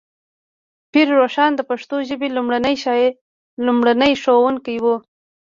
[0.91, 2.27] پیر روښان د پښتو ژبې
[3.71, 4.85] لومړنی ښوونکی و.